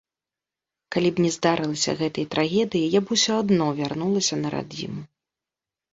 Калі 0.93 1.09
б 1.17 1.25
не 1.25 1.31
здарылася 1.35 1.91
гэтай 2.01 2.25
трагедыі, 2.33 2.89
я 2.97 3.05
б 3.07 3.19
усё 3.19 3.33
адно 3.43 3.65
вярнулася 3.81 4.35
на 4.45 4.49
радзіму. 4.59 5.01